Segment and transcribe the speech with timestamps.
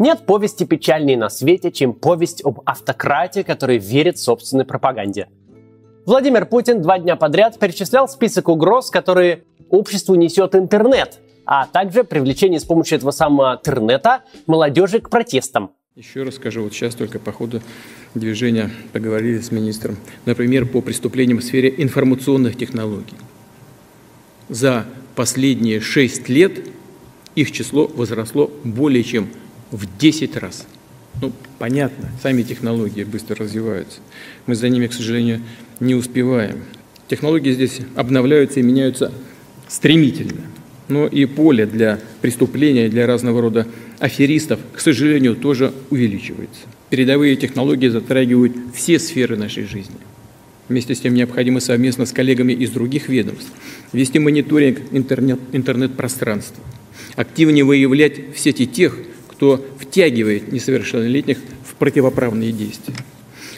[0.00, 5.28] Нет повести печальнее на свете, чем повесть об автократе, который верит собственной пропаганде.
[6.06, 12.60] Владимир Путин два дня подряд перечислял список угроз, которые обществу несет интернет, а также привлечение
[12.60, 15.72] с помощью этого самого интернета молодежи к протестам.
[15.96, 17.60] Еще раз скажу, вот сейчас только по ходу
[18.14, 23.18] движения поговорили с министром, например, по преступлениям в сфере информационных технологий.
[24.48, 26.52] За последние шесть лет
[27.34, 29.28] их число возросло более чем
[29.70, 30.66] в 10 раз.
[31.20, 34.00] Ну, понятно, сами технологии быстро развиваются.
[34.46, 35.40] Мы за ними, к сожалению,
[35.80, 36.62] не успеваем.
[37.08, 39.12] Технологии здесь обновляются и меняются
[39.68, 40.42] стремительно.
[40.88, 43.66] Но и поле для преступления, для разного рода
[43.98, 46.62] аферистов, к сожалению, тоже увеличивается.
[46.88, 49.96] Передовые технологии затрагивают все сферы нашей жизни.
[50.68, 53.50] Вместе с тем необходимо совместно с коллегами из других ведомств
[53.92, 56.62] вести мониторинг интернет, интернет-пространства,
[57.16, 58.96] активнее выявлять в сети тех,
[59.40, 62.94] кто втягивает несовершеннолетних в противоправные действия.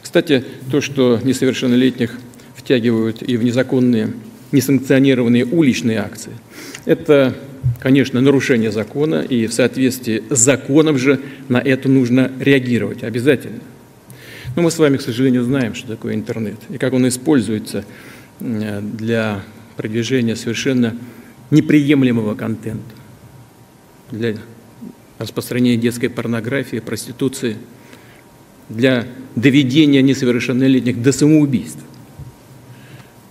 [0.00, 2.20] Кстати, то, что несовершеннолетних
[2.54, 4.12] втягивают и в незаконные,
[4.52, 6.30] несанкционированные уличные акции,
[6.84, 7.34] это,
[7.80, 13.58] конечно, нарушение закона, и в соответствии с законом же на это нужно реагировать обязательно.
[14.54, 17.84] Но мы с вами, к сожалению, знаем, что такое интернет и как он используется
[18.38, 19.42] для
[19.76, 20.96] продвижения совершенно
[21.50, 22.94] неприемлемого контента,
[24.12, 24.36] для
[25.22, 27.56] распространения детской порнографии, проституции,
[28.68, 29.06] для
[29.36, 31.82] доведения несовершеннолетних до самоубийства.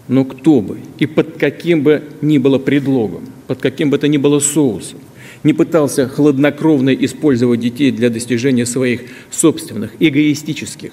[0.08, 4.18] Но кто бы и под каким бы ни было предлогом, под каким бы то ни
[4.18, 5.00] было соусом,
[5.44, 10.92] не пытался хладнокровно использовать детей для достижения своих собственных эгоистических,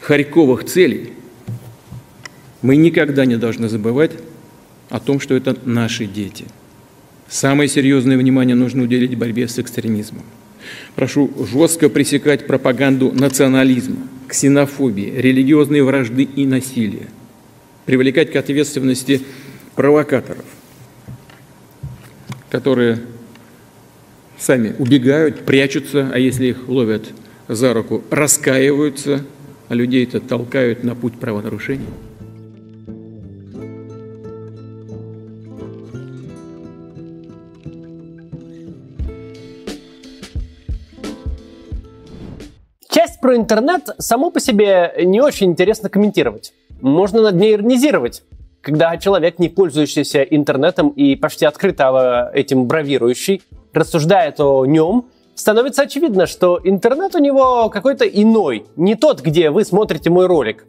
[0.00, 1.12] харьковых целей,
[2.62, 4.12] мы никогда не должны забывать
[4.88, 6.46] о том, что это наши дети–
[7.28, 10.24] Самое серьезное внимание нужно уделить борьбе с экстремизмом.
[10.94, 17.08] Прошу жестко пресекать пропаганду национализма, ксенофобии, религиозной вражды и насилия.
[17.84, 19.22] Привлекать к ответственности
[19.74, 20.44] провокаторов,
[22.50, 23.00] которые
[24.38, 27.10] сами убегают, прячутся, а если их ловят
[27.46, 29.24] за руку, раскаиваются,
[29.68, 31.86] а людей это толкают на путь правонарушений.
[43.28, 46.54] Про интернет само по себе не очень интересно комментировать.
[46.80, 48.22] Можно над ней иронизировать.
[48.62, 53.42] Когда человек, не пользующийся интернетом и почти открыто этим бравирующий,
[53.74, 59.66] рассуждает о нем, становится очевидно, что интернет у него какой-то иной, не тот, где вы
[59.66, 60.64] смотрите мой ролик.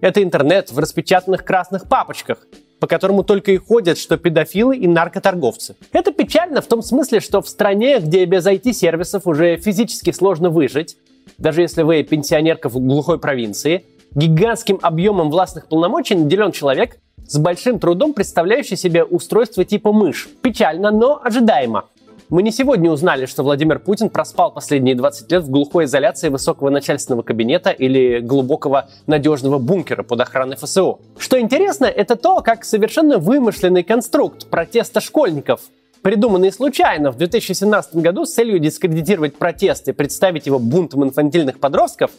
[0.00, 2.38] Это интернет в распечатанных красных папочках,
[2.78, 5.74] по которому только и ходят, что педофилы и наркоторговцы.
[5.90, 10.96] Это печально в том смысле, что в стране, где без IT-сервисов уже физически сложно выжить,
[11.38, 17.78] даже если вы пенсионерка в глухой провинции, гигантским объемом властных полномочий наделен человек, с большим
[17.78, 20.28] трудом представляющий себе устройство типа мышь.
[20.42, 21.84] Печально, но ожидаемо.
[22.28, 26.70] Мы не сегодня узнали, что Владимир Путин проспал последние 20 лет в глухой изоляции высокого
[26.70, 30.98] начальственного кабинета или глубокого надежного бункера под охраной ФСО.
[31.18, 35.60] Что интересно, это то, как совершенно вымышленный конструкт протеста школьников
[36.06, 42.12] придуманный случайно в 2017 году с целью дискредитировать протесты и представить его бунтом инфантильных подростков,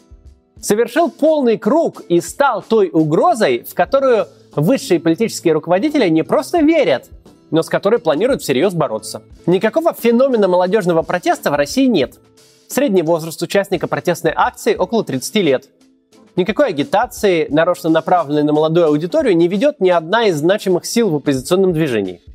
[0.60, 4.28] совершил полный круг и стал той угрозой, в которую
[4.58, 7.06] высшие политические руководители не просто верят,
[7.50, 9.24] но с которой планируют всерьез бороться.
[9.46, 12.16] Никакого феномена молодежного протеста в России нет.
[12.68, 15.70] Средний возраст участника протестной акции около 30 лет.
[16.36, 21.16] Никакой агитации, нарочно направленной на молодую аудиторию, не ведет ни одна из значимых сил в
[21.16, 22.20] оппозиционном движении–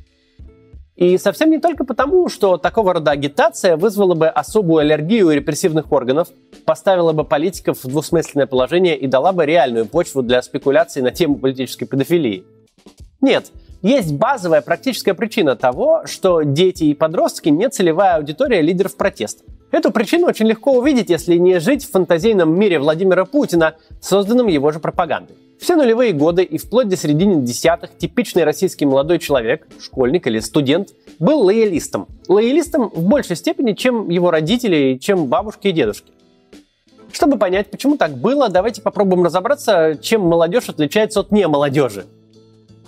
[1.03, 6.29] и совсем не только потому, что такого рода агитация вызвала бы особую аллергию репрессивных органов,
[6.63, 11.35] поставила бы политиков в двусмысленное положение и дала бы реальную почву для спекуляций на тему
[11.35, 12.45] политической педофилии.
[13.19, 13.47] Нет,
[13.81, 19.43] есть базовая практическая причина того, что дети и подростки не целевая аудитория лидеров протеста.
[19.71, 24.71] Эту причину очень легко увидеть, если не жить в фантазийном мире Владимира Путина, созданном его
[24.71, 25.35] же пропагандой.
[25.63, 30.89] Все нулевые годы и вплоть до середины десятых типичный российский молодой человек, школьник или студент,
[31.19, 32.09] был лоялистом.
[32.27, 36.11] Лоялистом в большей степени, чем его родители, чем бабушки и дедушки.
[37.13, 42.07] Чтобы понять, почему так было, давайте попробуем разобраться, чем молодежь отличается от не молодежи.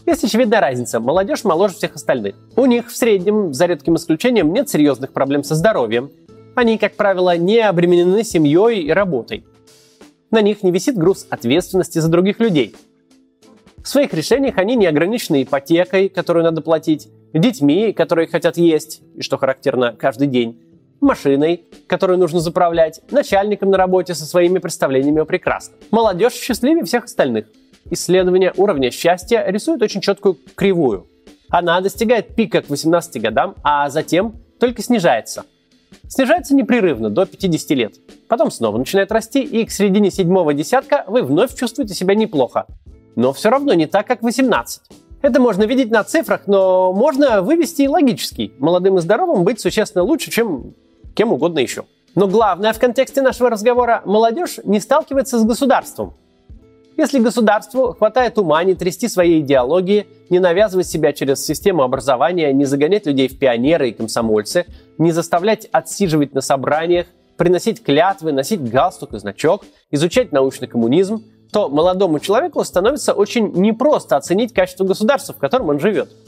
[0.06, 1.00] Есть очевидная разница.
[1.00, 2.36] Молодежь моложе всех остальных.
[2.58, 6.12] У них в среднем, за редким исключением, нет серьезных проблем со здоровьем.
[6.56, 9.46] Они, как правило, не обременены семьей и работой
[10.32, 12.76] на них не висит груз ответственности за других людей.
[13.78, 19.22] В своих решениях они не ограничены ипотекой, которую надо платить, детьми, которые хотят есть, и
[19.22, 20.60] что характерно каждый день,
[21.02, 25.78] машиной, которую нужно заправлять, начальником на работе со своими представлениями о прекрасном.
[25.92, 27.46] Молодежь счастливее всех остальных.
[27.92, 31.08] Исследование уровня счастья рисует очень четкую кривую.
[31.50, 35.46] Она достигает пика к 18 годам, а затем только снижается.
[36.08, 37.96] Снижается непрерывно до 50 лет.
[38.28, 42.68] Потом снова начинает расти, и к середине седьмого десятка вы вновь чувствуете себя неплохо.
[43.16, 44.82] Но все равно не так, как 18.
[45.22, 48.54] Это можно видеть на цифрах, но можно вывести и логически.
[48.60, 50.74] Молодым и здоровым быть существенно лучше, чем
[51.16, 51.86] кем угодно еще.
[52.14, 56.14] Но главное в контексте нашего разговора– молодежь не сталкивается с государством.
[56.98, 62.64] Если государству хватает ума не трясти своей идеологии, не навязывать себя через систему образования, не
[62.64, 64.66] загонять людей в пионеры и комсомольцы,
[64.98, 71.68] не заставлять отсиживать на собраниях, приносить клятвы, носить галстук и значок, изучать научный коммунизм, то
[71.68, 76.10] молодому человеку становится очень непросто оценить качество государства, в котором он живет–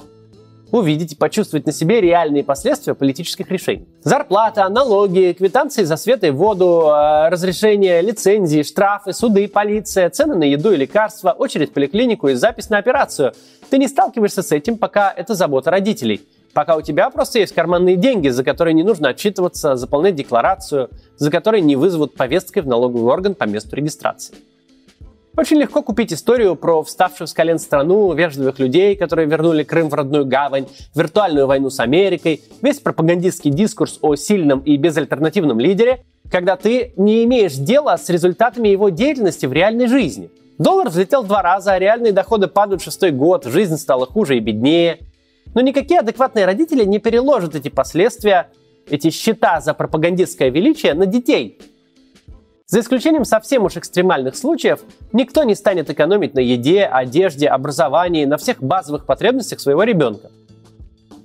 [0.72, 3.88] увидеть и почувствовать на себе реальные последствия политических решений.
[4.04, 10.44] Зарплата, налоги, квитанции за свет и воду, э, разрешения, лицензии, штрафы, суды, полиция, цены на
[10.44, 13.34] еду и лекарства, очередь в поликлинику и запись на операцию.
[13.70, 16.22] Ты не сталкиваешься с этим, пока это забота родителей.
[16.54, 21.30] Пока у тебя просто есть карманные деньги, за которые не нужно отчитываться, заполнять декларацию, за
[21.30, 24.34] которые не вызовут повесткой в налоговый орган по месту регистрации.
[25.38, 29.94] Очень легко купить историю про вставшую с колен страну, вежливых людей, которые вернули Крым в
[29.94, 36.56] родную гавань, виртуальную войну с Америкой, весь пропагандистский дискурс о сильном и безальтернативном лидере, когда
[36.56, 40.32] ты не имеешь дела с результатами его деятельности в реальной жизни.
[40.58, 45.02] Доллар взлетел два раза, а реальные доходы падают шестой год, жизнь стала хуже и беднее.
[45.54, 48.48] Но никакие адекватные родители не переложат эти последствия,
[48.90, 51.60] эти счета за пропагандистское величие на детей,
[52.68, 54.82] за исключением совсем уж экстремальных случаев,
[55.14, 60.30] никто не станет экономить на еде, одежде, образовании, на всех базовых потребностях своего ребенка.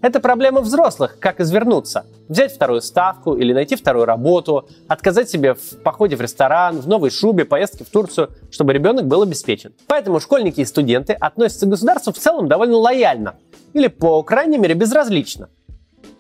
[0.03, 2.07] Это проблема взрослых, как извернуться.
[2.29, 7.11] Взять вторую ставку или найти вторую работу, отказать себе в походе в ресторан, в новой
[7.11, 9.73] шубе, поездке в Турцию, чтобы ребенок был обеспечен.
[9.87, 13.37] Поэтому школьники и студенты относятся к государству в целом довольно лояльно.
[13.75, 15.49] Или, по крайней мере, безразлично.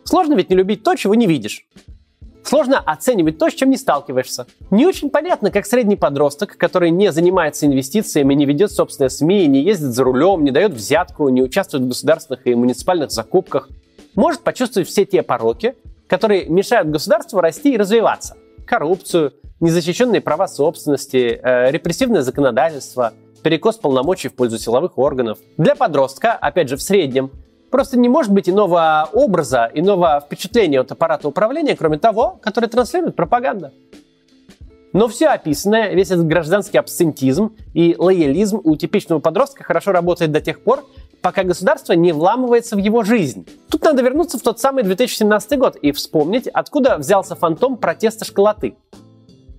[0.05, 1.67] Сложно ведь не любить то, чего не видишь.
[2.53, 4.45] Сложно оценивать то, с чем не сталкиваешься.
[4.71, 9.63] Не очень понятно, как средний подросток, который не занимается инвестициями, не ведет собственные СМИ, не
[9.63, 13.71] ездит за рулем, не дает взятку, не участвует в государственных и муниципальных закупках,
[14.15, 15.77] может почувствовать все те пороки,
[16.07, 18.37] которые мешают государству расти и развиваться.
[18.67, 25.39] Коррупцию, незащищенные права собственности, э, репрессивное законодательство, перекос полномочий в пользу силовых органов.
[25.57, 27.31] Для подростка, опять же в среднем,
[27.73, 33.17] Просто не может быть иного образа, иного впечатления от аппарата управления, кроме того, который транслирует
[33.17, 33.73] пропаганда.
[34.93, 40.43] Но все описанное, весь этот гражданский абсентизм и лоялизм у типичного подростка хорошо работает до
[40.43, 40.85] тех пор,
[41.23, 43.47] пока государство не вламывается в его жизнь.
[43.71, 48.77] Тут надо вернуться в тот самый 2017 год и вспомнить, откуда взялся фантом протеста школоты.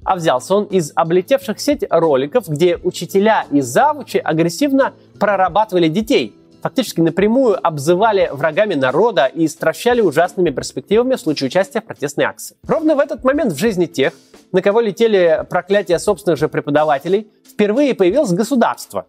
[0.04, 7.02] А взялся он из облетевших сеть роликов, где учителя и завучи агрессивно прорабатывали детей– фактически
[7.02, 12.56] напрямую обзывали врагами народа и стращали ужасными перспективами в случае участия в протестной акции.
[12.66, 14.14] Ровно в этот момент в жизни тех,
[14.54, 19.06] на кого летели проклятия собственных же преподавателей, впервые появилось государство.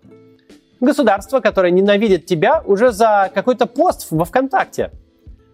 [0.80, 4.90] Государство, которое ненавидит тебя уже за какой-то пост во ВКонтакте.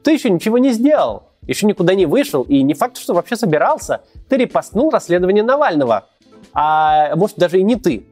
[0.03, 4.01] Ты еще ничего не сделал, еще никуда не вышел, и не факт, что вообще собирался.
[4.31, 6.07] Ты репостнул расследование Навального.
[6.55, 8.07] А может даже и не ты.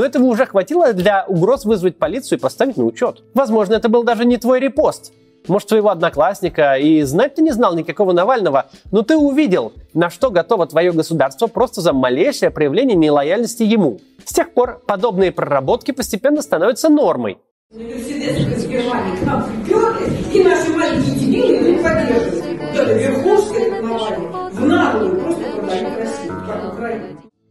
[0.00, 3.22] Но этого уже хватило для угроз вызвать полицию и поставить на учет.
[3.34, 5.12] Возможно, это был даже не твой репост.
[5.46, 10.30] Может, твоего одноклассника, и знать ты не знал никакого Навального, но ты увидел, на что
[10.30, 14.00] готово твое государство просто за малейшее проявление нелояльности ему.
[14.24, 17.36] С тех пор подобные проработки постепенно становятся нормой.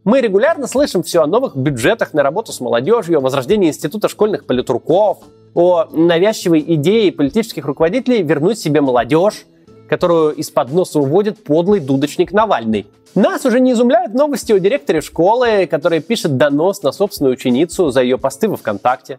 [0.02, 4.46] Мы регулярно слышим все о новых бюджетах на работу с молодежью, о возрождении института школьных
[4.46, 5.18] политруков,
[5.54, 9.44] о навязчивой идее политических руководителей вернуть себе молодежь,
[9.90, 12.86] которую из-под носа уводит подлый дудочник Навальный.
[13.14, 18.00] Нас уже не изумляют новости о директоре школы, который пишет донос на собственную ученицу за
[18.00, 19.18] ее посты во ВКонтакте.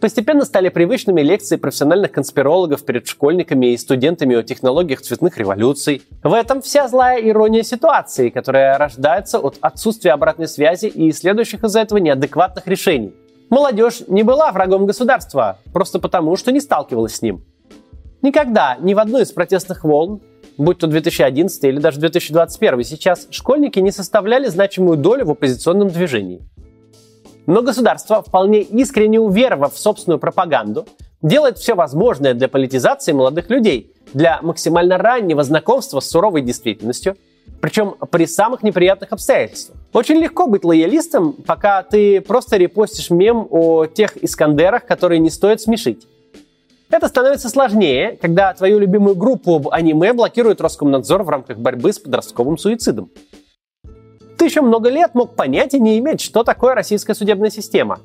[0.00, 6.02] Постепенно стали привычными лекции профессиональных конспирологов перед школьниками и студентами о технологиях цветных революций.
[6.22, 11.80] В этом вся злая ирония ситуации, которая рождается от отсутствия обратной связи и следующих из-за
[11.80, 13.14] этого неадекватных решений.
[13.50, 17.44] Молодежь не была врагом государства, просто потому, что не сталкивалась с ним.
[18.22, 20.20] Никогда ни в одной из протестных волн,
[20.56, 26.40] будь то 2011 или даже 2021 сейчас, школьники не составляли значимую долю в оппозиционном движении.
[27.46, 30.86] Но государство, вполне искренне уверовав в собственную пропаганду,
[31.22, 37.16] делает все возможное для политизации молодых людей, для максимально раннего знакомства с суровой действительностью,
[37.60, 39.78] причем при самых неприятных обстоятельствах.
[39.92, 45.60] Очень легко быть лоялистом, пока ты просто репостишь мем о тех Искандерах, которые не стоит
[45.60, 46.06] смешить.
[46.90, 51.98] Это становится сложнее, когда твою любимую группу в аниме блокирует Роскомнадзор в рамках борьбы с
[51.98, 53.10] подростковым суицидом.
[54.42, 58.00] Ты еще много лет мог понять и не иметь, что такое российская судебная система.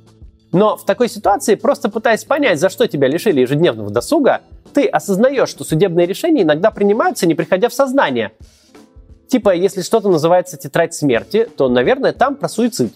[0.52, 4.42] Но в такой ситуации, просто пытаясь понять, за что тебя лишили ежедневного досуга,
[4.72, 8.34] ты осознаешь, что судебные решения иногда принимаются, не приходя в сознание.
[9.28, 12.94] Типа, если что-то называется тетрадь смерти, то, наверное, там про суицид.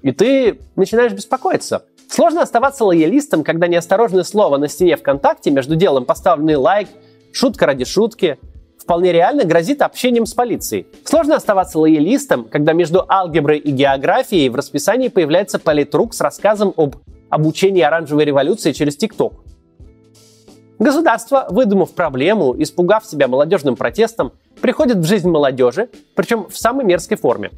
[0.00, 1.84] И ты начинаешь беспокоиться.
[2.08, 6.88] Сложно оставаться лоялистом, когда неосторожное слово на стене ВКонтакте между делом поставленный лайк,
[7.32, 8.38] шутка ради шутки,
[8.80, 10.86] вполне реально грозит общением с полицией.
[11.04, 16.96] Сложно оставаться лоялистом, когда между алгеброй и географией в расписании появляется политрук с рассказом об
[17.28, 19.34] обучении оранжевой революции через ТикТок.
[20.78, 24.32] Государство, выдумав проблему, испугав себя молодежным протестом,
[24.62, 27.50] приходит в жизнь молодежи, причем в самой мерзкой форме.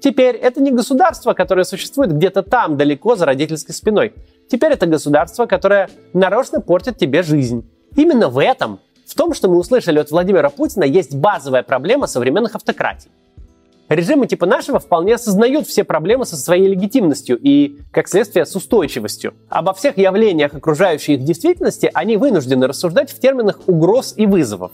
[0.00, 4.14] Теперь это не государство, которое существует где-то там, далеко за родительской спиной.
[4.48, 7.68] Теперь это государство, которое нарочно портит тебе жизнь.
[7.94, 12.54] Именно в этом, в том, что мы услышали от Владимира Путина, есть базовая проблема современных
[12.54, 13.10] автократий.
[13.88, 19.34] Режимы типа нашего вполне осознают все проблемы со своей легитимностью и, как следствие, с устойчивостью.
[19.48, 24.72] Обо всех явлениях окружающей их действительности они вынуждены рассуждать в терминах угроз и вызовов.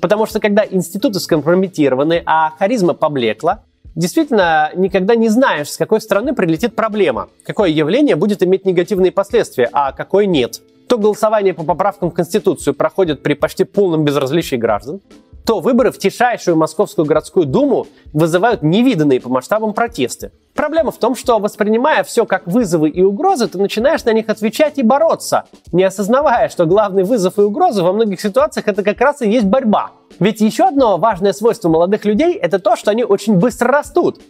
[0.00, 3.64] Потому что когда институты скомпрометированы, а харизма поблекла,
[3.94, 9.68] действительно никогда не знаешь, с какой стороны прилетит проблема, какое явление будет иметь негативные последствия,
[9.72, 10.62] а какое нет.
[10.88, 15.00] То голосование по поправкам в Конституцию проходит при почти полном безразличии граждан,
[15.46, 20.32] то выборы в тишайшую Московскую городскую думу вызывают невиданные по масштабам протесты.
[20.54, 24.78] Проблема в том, что воспринимая все как вызовы и угрозы, ты начинаешь на них отвечать
[24.78, 29.22] и бороться, не осознавая, что главный вызов и угроза во многих ситуациях это как раз
[29.22, 29.92] и есть борьба.
[30.18, 34.20] Ведь еще одно важное свойство молодых людей– это то, что они очень быстро растут.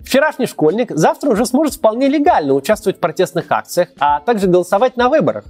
[0.00, 5.08] Вчерашний школьник завтра уже сможет вполне легально участвовать в протестных акциях, а также голосовать на
[5.08, 5.44] выборах.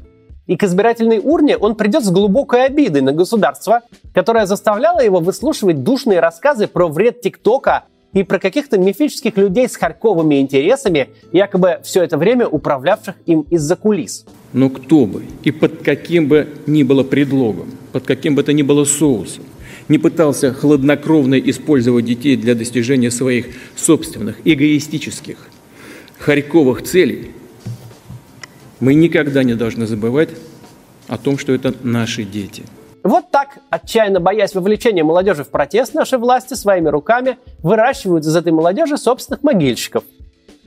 [0.48, 3.82] И к избирательной урне он придет с глубокой обидой на государство,
[4.14, 9.76] которое заставляло его выслушивать душные рассказы про вред ТикТока и про каких-то мифических людей с
[9.76, 14.24] харьковыми интересами, якобы все это время управлявших им из-за кулис.
[14.54, 18.62] Но кто бы и под каким бы ни было предлогом, под каким бы то ни
[18.62, 19.44] было соусом,
[19.88, 25.36] не пытался хладнокровно использовать детей для достижения своих собственных эгоистических
[26.18, 27.32] харьковых целей,
[28.80, 30.30] мы никогда не должны забывать
[31.08, 32.64] о том, что это наши дети.
[33.02, 38.52] Вот так, отчаянно боясь вовлечения молодежи в протест, наши власти своими руками выращивают из этой
[38.52, 40.04] молодежи собственных могильщиков.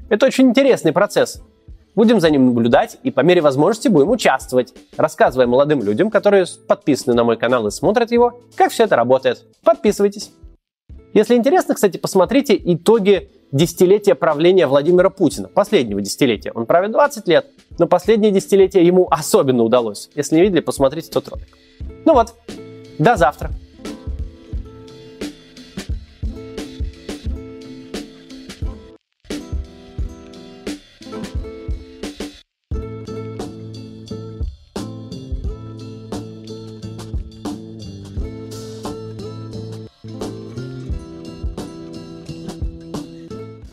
[0.10, 1.42] Это очень интересный процесс.
[1.94, 7.14] Будем за ним наблюдать и по мере возможности будем участвовать, рассказывая молодым людям, которые подписаны
[7.14, 9.46] на мой канал и смотрят его, как все это работает.
[9.64, 10.32] Подписывайтесь.
[11.14, 16.52] Если интересно, кстати, посмотрите итоги десятилетия правления Владимира Путина, последнего десятилетия.
[16.54, 17.48] Он правит 20 лет,
[17.82, 20.12] но последнее десятилетие ему особенно удалось.
[20.14, 21.48] Если не видели, посмотрите тот ролик.
[22.06, 22.36] Ну вот,
[23.00, 23.50] до завтра.